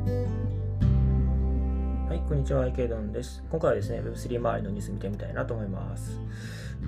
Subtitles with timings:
[0.00, 0.06] は
[2.14, 3.44] い、こんにちは、池ドンです。
[3.50, 6.18] 今回はですね、Web3 周りのニュース見てみたいなと思います。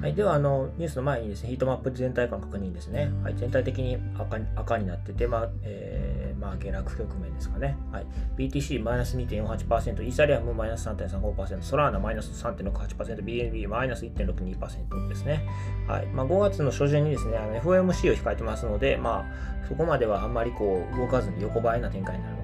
[0.01, 3.11] はい、ではあの、ニュースの前にですね、ヒートマップ全体感確認ですね。
[3.23, 7.77] はい、全体的に赤赤になってて、まあ、えー、まあ、下落局面ですかね。
[7.93, 8.07] はい、
[8.39, 15.47] BTC マイナス2.48%、イーサリアムマイナス3.35%、ソラーナマイナス3.68%、BNB マイナス1.62%ですね。
[15.87, 22.42] はい、まあ、5月の初旬にですね、FOMC を控えてますので、まあ、そこまではあんまりこう動かずに横ばいな展開になる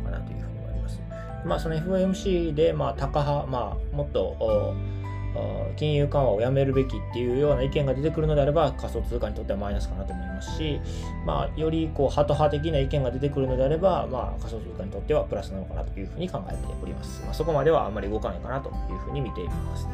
[1.45, 1.56] ま。
[1.56, 4.74] あ、その FOMC で、まあ、高派、まあ、もっと、
[5.77, 10.80] 金融緩和をやめるべきっていうような意見が出てくるのであれば仮想通貨にとってはマイナスかなと思いますし、
[11.24, 17.23] まあ、よりこうハト派的な意見が出てくるのであれば、まあ、仮想通貨にとってはプラスなのかなというふうに考えております。
[17.24, 19.88] まあ、そこまではあんまり動かないかなというふうに見ています。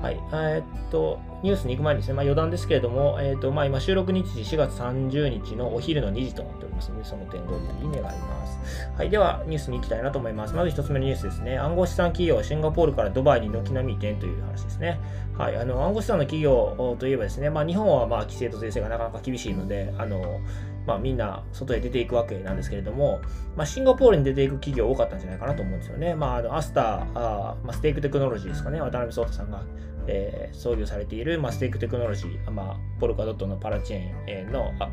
[0.00, 0.20] はい。
[0.30, 8.58] えー、っと、ニュースに行く前にですね、まあ余談ですけれども、えー、っと、まあ今収録日時4月30日のお昼の2時となっておりますので、その点ご理に願います。
[8.96, 9.10] はい。
[9.10, 10.54] では、ニュースに行きたいなと思います。
[10.54, 11.58] まず一つ目のニュースですね。
[11.58, 15.00] 暗号資産企業、シンガポールからドバイに軒並み移転という話ですね。
[15.36, 15.56] はい。
[15.56, 20.40] あの、暗号資産の企業といえばですね、まあ日本はまあ規制と税制がなかなか厳しいので、あの、
[20.88, 23.20] まあ、みんな外へ出ていくわけなんですけれども、
[23.54, 26.14] まあ、シンガポールに出ていく企業多かったんじゃないかなと思うんですよね。
[26.14, 29.62] まあ、あのアスターあ、まあ、ステークテクノロジーですかね、渡辺壮太さんが
[30.08, 34.88] えー、創業されている、まあ、ステークテクノロジー、まあ、ポルカドットのパラチェーンのあ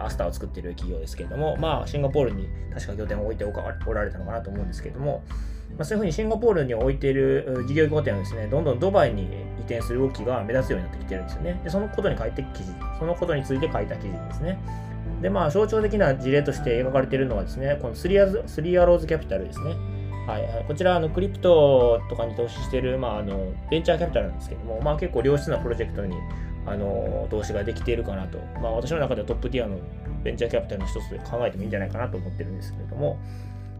[0.00, 5.22] アスターを作っている企業ですけれども、まあ、シンガポールに確か拠点を置いておられたのかなと思うんですけれども、
[5.78, 9.26] まあ、そういうふうにシンガポールに置いている事業拠点をですね、どんどんドバイに移
[9.60, 11.60] 転する動きが目立つようになってきてるんですよね。
[11.64, 14.58] でそのことに書いて記事、そのことについて書いた記事ですね。
[15.20, 19.74] で、まあ、象徴的な事例として描かれているのはですね、このスリアスリアローズキャピタルですね。
[20.26, 26.16] はい、こちらあのクリプトとかに投資している、まあ、あのベンチャーキャピタルなんですけども、まあ、結構良質なプロジェクトに
[26.66, 29.78] あの投資ができているかなと、まあ、私の中ではトップティアの
[30.24, 33.18] ベンチャーキャピタルの一つで考えてもいいんじゃないかなと思ってるんですけれども、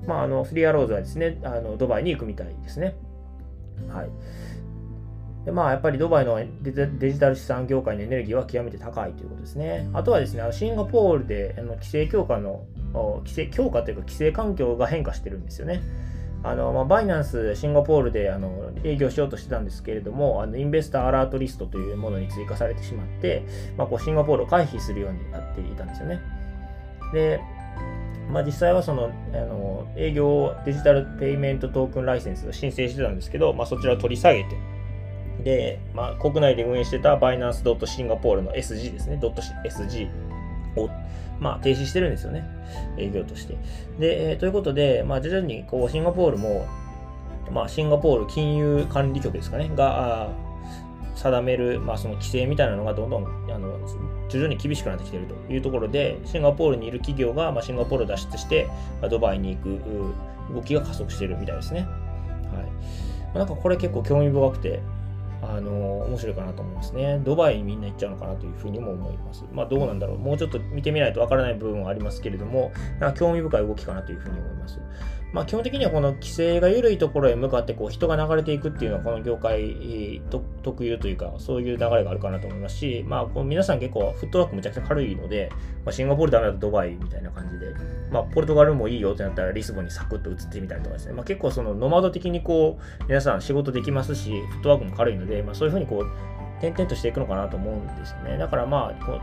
[0.07, 2.97] まあ、あのスリーアローズはですねあのドバイに行くみたいですね。
[3.89, 4.09] はい
[5.47, 9.89] でまあ、やっぱりドバイのデジタル資産業界のエネルギーは極めて高いということですね。
[9.93, 12.65] あとはですね、シンガポールであの規制強化の、
[13.19, 15.83] 規制強化というか規制環境が変化してるんですよね。
[16.43, 23.45] あのまあ、バイナンスシンガポールであの営業しようとしてたんですけれども、あのインベスターアラートリストというものに追加されてしまって、
[23.77, 26.21] まあ、こうシンガポールを回避するようになっていたんですよね。
[27.13, 27.41] で、
[28.29, 34.57] まあ、実際はそのあの営業デジタルペイメントトークンライセンスを申請してたんですけど、まあ、そちらを取り下げて、
[35.45, 40.09] で、まあ、国内で運営してたバイナンスドットシンガポールの SG ですね、ドット SG
[40.77, 40.91] を
[41.41, 42.45] まあ、停止してるんですよね。
[42.99, 43.57] 営業として。
[43.99, 46.67] で、えー、ということで、まあ、徐々にこうシンガポールも、
[47.53, 50.31] まあ、シンガポール金融管理局ですかね、が
[51.17, 53.79] 定める、まあ、その規制みたいなのがどんどんあの
[54.29, 58.67] 徐々に厳しくなってきているというところで、シンガポールにいる企業が、まあ、シンガポールを脱出して、
[59.01, 59.81] まあ、ドバイに行く
[60.55, 61.81] 動きが加速しているみたいですね。
[61.81, 61.89] はい
[63.33, 63.41] ま。
[63.41, 64.81] なんかこれ結構興味深くて、
[65.49, 67.21] あの面白いかなと思いますね。
[67.25, 69.45] ドバイにみんな行っちゃうのかなというふうにも思います。
[69.53, 70.19] まあどうなんだろう。
[70.19, 72.73] もうちょっと見てみないとわからない部分はありますけれども、
[73.17, 74.81] 興味深い動きかなというふうに思います。
[75.33, 80.23] まあ、基本的にはこの規制が緩いところへ向かってこう人が流れていくっていうのはこの業界
[80.63, 85.51] 特有というかそういう流れがあるかなと思いますし、まあ、こう皆さん結構フットワークむちゃくちゃ軽いので、
[85.85, 87.75] まあ、シンガポールダメだとドバイみたいな感じで、
[88.11, 96.07] まあ、ポルトガルもいいよってなったらリスボンにサクッと移ってみたりとかですね、まあ、結構そのノマド的にこう皆さん仕事できますしフットワークも軽いので、まあ、そういうふうにこう
[96.59, 99.21] 転々としていくのかなと思うんですよねだからまあこう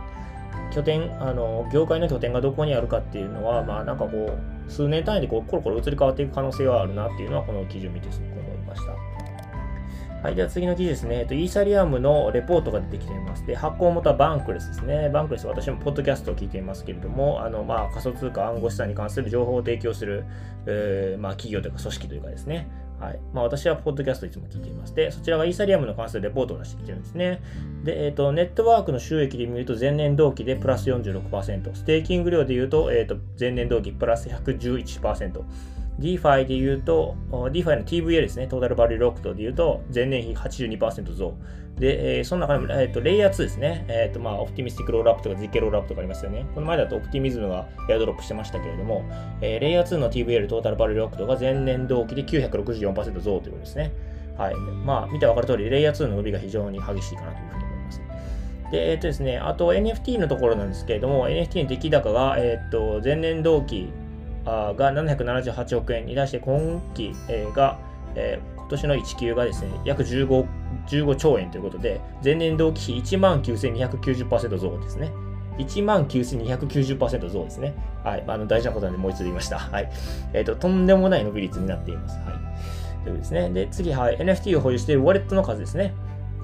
[0.74, 4.38] 拠点、あの、業界の拠点がどこにあるかっていうのは、まあなんかこ
[4.68, 8.94] う、数年単位でこうコロコロ移り変わっていく可能性はあるなっていうのは、この記事を見てすごく思いました。
[10.24, 11.20] はい、では次の記事ですね。
[11.20, 13.46] えっと、イーサリアムのレポートが出てきています。
[13.46, 15.10] で、発行元はバンクレスですね。
[15.10, 20.26] バンクレス、私もポッドキャストを聞いていますけれども、あの、まあ、仮想通貨暗号資産に関する情報を提供する、
[20.66, 22.70] えー、まあ、企業というか組織というかですね。
[23.00, 24.96] はいまあ、私はポッドキャストいつも聞いています。
[24.96, 27.42] で、そちらがイーサリアムの関するレポートを出してきてるんですね。
[27.84, 35.44] で、えっ、ー、と、ネットワークの収益で見ると前年同期でプラス46%、ステーキング量で言うと,、えーと、前年同期プラス111%、
[36.00, 41.36] DeFi で言うと、DeFi の TVL ですね、 Total Value Locked で言うと、前年比82%増。
[41.80, 43.86] で、えー、その中でも、えーと、レイヤー2ですね。
[43.88, 46.46] えっ、と、まあ、 Optimistic Rollup とか ZK ロールアップとかありますよね。
[46.54, 49.04] この前だとオプティミズムがエアドロップしてましたけれども、
[49.42, 53.92] えー、レイヤー2の TVL Total Value Locked が前年同期で964%増ということですね。
[54.38, 54.56] はい。
[54.56, 58.02] まあ、見てわかる通り、レイヤー2の伸びが非常に激しいかなというふうに思います。
[58.72, 63.90] で、えっ、とですね、あと NFT のところなんですけれども、NFT の出来高が、えっ、と、前年同期
[64.46, 67.14] が778億円に対して今期、
[67.54, 67.80] が、
[68.16, 70.48] えー、今年の1級がですね、約15
[70.88, 75.12] 15兆円ということで、前年同期比1万9290%増ですね。
[75.58, 77.76] 1万9290%増ですね。
[78.04, 78.24] はい。
[78.28, 79.60] あの大事なことなんでもう一度言いました。
[79.60, 79.92] はい。
[80.34, 82.18] えっ、ー、と、とんでもない伸び率になっています。
[82.18, 82.26] はい。
[82.26, 83.50] ということですね。
[83.50, 84.18] で、次、はい。
[84.18, 85.94] NFT を保有しているウォレットの数ですね。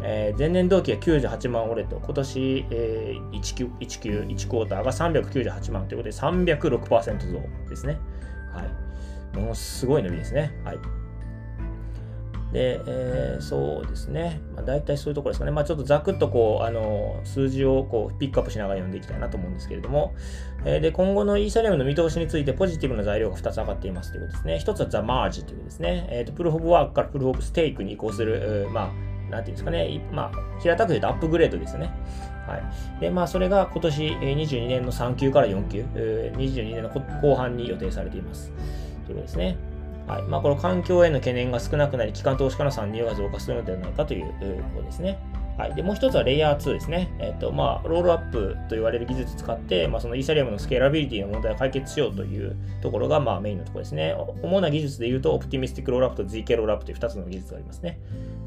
[0.02, 7.98] えー、前年同期は98万ウォレット、今年、えー、1級、1、1クォーターが398万ということで306%増ですね。
[8.54, 9.38] はい。
[9.38, 10.52] ものすごい伸びですね。
[10.64, 10.78] はい。
[12.52, 14.42] で、えー、そうですね。
[14.56, 15.52] まあ、大体そういうところですかね。
[15.52, 20.16] まあ、ちょっとざくっとこう、あの、数字をこうピックアップしながら読んでいきたいなと思うんですけれども、
[20.66, 24.56] えー、で、今後のイーサリアムの見通しについてポジティブな材料が2つ上がっていますということですね。
[24.56, 31.92] 1つはザ・マージというですね、えっ、ー、と、プルフォブワークからプルフォブステークに移行する、まあ、なんていうんですかね、まあ、平たく言うとアップグレードですね。
[32.48, 33.02] はい。
[33.02, 35.82] で、まあ、それが今年22年の3級から4級、
[36.36, 38.52] 22年の後半に予定されています。
[39.06, 39.58] ということですね。
[40.08, 44.26] はいまあ、この環境への懸念が少なくなり、機関投資家の参入が増加するのではないかという
[44.74, 45.20] ことですね。
[45.60, 47.14] はい、でもう一つはレイヤー2ですね。
[47.20, 54.16] えっ、とまあ、ロールアップと言われる技術を使って、まあ、そのイーサリアムのスケーラビリティの問題を解決しようというところが、まあ、メインのところですね。
[54.42, 58.00] 主な技術で言うと、 Optimistic Rollup と ZK ロールアップという2つの技術がありますね。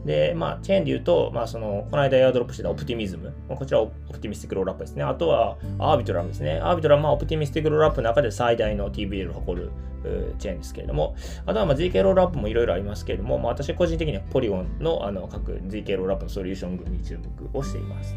[0.04, 3.32] で、まあ、チェーンで言うと、まあ、その、この間エアドロップしてたオプティミズム。
[3.48, 5.04] こちら Optimistic Rollup ですね。
[5.04, 6.58] あとは、アービトラムですね。
[6.62, 9.70] アービトラムは Optimistic Rollup の中で最大の TVL を誇る
[10.38, 11.14] チェーンですけれども、
[11.46, 18.16] あとはまあ ZK ロールアップもいろいろありますけれども、まあ、私個人的にはポリゴンのあの各 ZK ロールアップのソリューション群に注目をしています。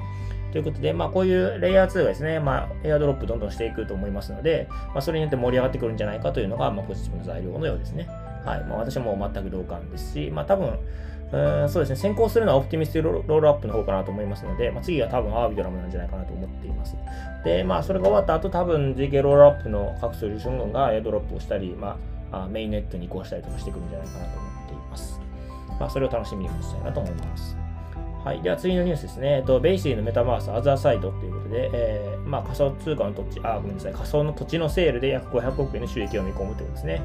[0.51, 8.07] ということで、まあ、こういうレイヤー2がですね、まあ、エアドロップどんどんしていくと思いますので、まあ、それによって盛り上がってくるんじゃないかというのが、まあ、ポジティブな材料のようですね。
[8.45, 8.63] はい。
[8.63, 10.77] まあ、私も全く同感ですし、まあ、多分、
[11.33, 16.95] うんそうですね、先行するのはオプティミスティロールアップの方かなと思いますので、まあ、次は多分アービドラムなんじゃないかなと思っています。
[17.43, 21.97] で、まあ、それが終わった後、多分 GK ロールアップの各ソリューション群がエアドロップをしたり、ま
[22.31, 25.19] あ、メインネットに移行したりとかしてくるんじゃないかなと思っています。
[25.79, 27.57] まあ、それを楽しみに待ちたいなと思います。
[28.23, 28.41] はい。
[28.41, 29.37] では次のニュースですね。
[29.37, 37.01] えっと、ベイシーのメタバースアザーサイドということで、えー、まあ仮想通貨の土地、あ、ごめんなさい、仮想の土地のセールで約500億円の収益を見込むということですね。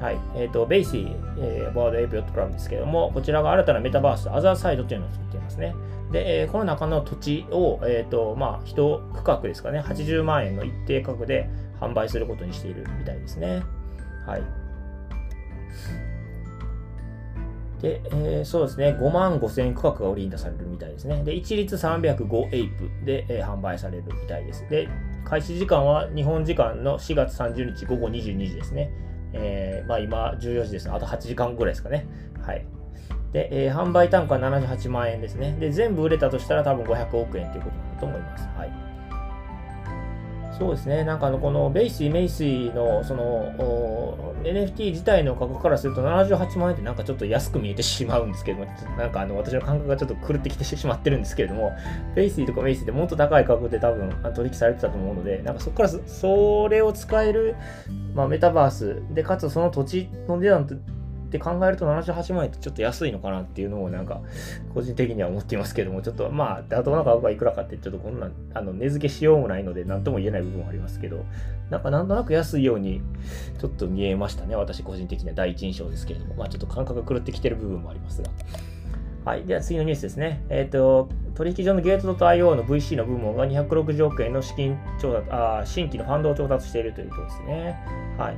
[0.00, 0.18] はい。
[0.34, 5.74] えっ、ー、と、ベイシー、えー、 Bored Ape Yacht Club ですけども、こちらが新たなメタバース、アザーサイドというのを作っていますね。
[6.12, 11.48] で、えー、この中の土地を、えっ、ー、と、まあ、一区画ですかね、80万円の一定価格で
[11.80, 13.62] 販売することにしているみたいですね。
[14.26, 14.42] はい。
[17.80, 21.22] で、えー、そうですね、5万5千区画が売りに出されるみたいですね。
[21.24, 24.66] で、一律305エイプで、えー、販売されるみたいです。
[24.68, 24.88] で、
[25.24, 28.90] 開始時間は日本時間の4月30日午後22時ですね。
[29.38, 32.06] えー、まあ今14時ですあと8時間ぐらいですかね。
[32.42, 32.64] はい。
[33.32, 35.56] で、えー、販売単価は78万円ですね。
[35.60, 38.48] で、全部売れたとしたら多分500億円ということだと思います。
[38.56, 38.95] はい。
[40.58, 48.66] そうですね、なんかあのこのベイシー、メイシーのその NFT 自体の価格からすると78万円ってなんかちょっと安く見えてしまうんですけども、
[48.96, 51.72] なんかあの私の感覚がちょっと狂ってきてしまってるんですけれども、
[52.14, 57.54] ベイシーとかメイシーってもっと高い価格で多分取引されてたと思うので、なんかそこからそれを使える、
[58.14, 60.66] まあ、メタバースで、かつその土地の値段
[61.36, 64.20] って考えると78万円ってちょっと安いのかなっていうのをなんか
[64.74, 71.24] 個人的には思っていますけども、ちょっとまあ、妥当な価格がいくらかってちょっとこんなあの値付けしようもないので何とも言えない部分はありますけど、
[71.70, 73.00] なんかなんとなく安いように
[73.60, 74.56] ちょっと見えましたね。
[74.56, 78.30] 私個人的には第一印象ですけれども、まあちょっと感覚が狂ってきてる部分もありますが。
[79.24, 79.44] はい。
[79.44, 80.44] では次のニュースですね。
[80.50, 87.76] えっ、ー、と、取引所のゲート .io の VC の部門が260億円の資金調達、あ新規のファンドを調達しているということですね。
[88.16, 88.36] はい。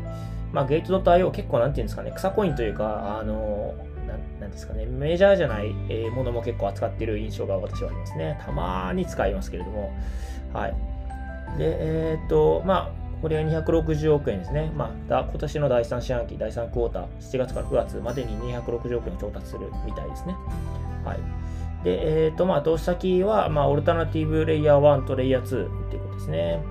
[0.52, 3.74] まあ、ゲート .io 結構なんていうんですかね、草コインというか、あの、
[4.06, 5.70] なんなんですかね、メジャーじゃない
[6.14, 8.40] ものも結構扱っている印象が私はありますね。
[8.44, 9.92] たまに使いますけれども。
[10.52, 10.74] はい。
[11.58, 11.76] で、
[12.12, 14.72] えー、っと、まあ、これが260億円ですね。
[14.74, 20.34] まあ、今年の第3四半期、第3クォーター、7月から9月までに260億円調達するみたいですね。
[21.04, 21.18] はい。
[21.84, 26.62] で、えっ、と、まあ、投資先は、まあ、オルタナティブレイヤー1とレイヤー2っていうことですね。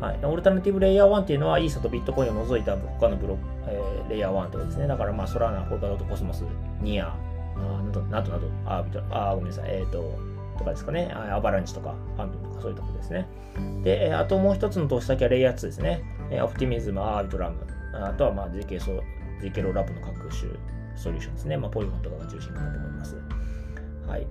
[0.00, 3.38] はい、オルタナティブレイヤー1っていうのはイーサとビットコインを除いた他のブロ
[3.68, 4.86] えー、レイヤー1とかですね。
[4.86, 6.44] だからまあソラーナ、ポルカドット、コスモス、
[6.80, 7.14] ニア、
[7.56, 10.18] などなどなど、あ、あごめんなさい、えっ、ー、と、
[10.58, 11.12] とかですかね。
[11.12, 13.26] アバランチとか、ファントとかそういうところですね。
[13.82, 16.02] で、あともう一つの投資先はレイヤー2ですね。
[16.42, 17.56] オプティミズム、アービトラム、
[17.94, 18.92] あとはまあ GK, ソ
[19.42, 20.52] GK ローラップの各種
[20.96, 21.56] ソリューションですね。
[21.56, 23.16] まあポリゴンとかが中心かなと思います。
[24.06, 24.26] はい。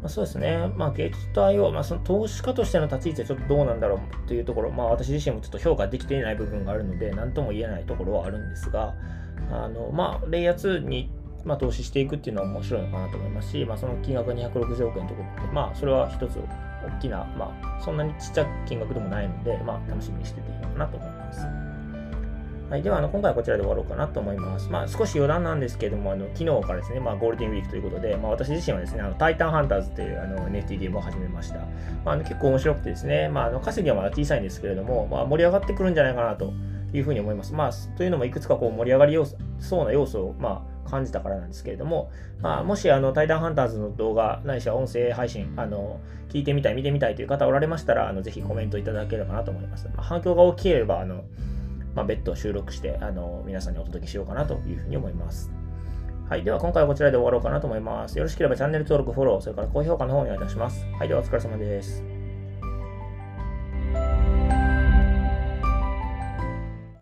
[0.00, 8.94] まあ、そうですね、まあ、ゲート IO、まあ、その投資家としての立ち位置はちょっとどうなんだろうというところ、まあ、私自身もちょっと評価できていない部分があるので、なんとも言えないところはあるんですが、
[9.50, 11.10] あのまあ、レイヤー2に、
[11.44, 21.17] ま、投資していくっていうのは面白いのかなと思いますし、まあ、その金額が260億円ということで、まあ、それは一つ大きな、まあ、そんなにちっちゃい金額でもないので、まあ、楽しみにしてていいのかなと思います。
[22.70, 24.68] はい、ではあの今回はこちらで終わろうかなと思います。
[24.68, 31.60] まあ、少し余談なんですけども、あの昨日からですね、まあ、ゴールデンウィークということで、まあ、私自身はですね、あのタイタンハンターズというあの NFT ゲームを始めました。
[31.60, 31.64] ま
[32.06, 36.52] あ、あの結構面白くてですね、まあ、あの稼ぎはまだ小さいんですけれども、まあ、盛り上がってくるんじゃないかなと
[36.92, 37.54] いうふうに思います。
[37.54, 42.10] まあ、というのもいくつかこう盛り上がり要素そうな要素を、まあ、感じたからなんですけれども、
[42.42, 51.24] まあ、もしあのタイタンハンターズの動画ないしは音声配信あの聞いてみたい見てみたいという方おられましたらあのぜひコメントいただければなと思います、まあ、反響が大きければあの
[51.98, 55.50] まあ、別途収録してあの皆さんにお届けしようかなというふうに思います。
[56.28, 56.44] はい。
[56.44, 58.16] では今回はこちらで終わろうかなと思います。
[58.16, 60.86] よろしければチャンネル登録、フォロー、それから高評価の方をお願いいたします。
[60.96, 61.08] はい。
[61.08, 62.17] ではお疲れ様です。